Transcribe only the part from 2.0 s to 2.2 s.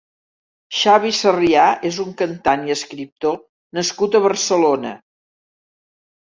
un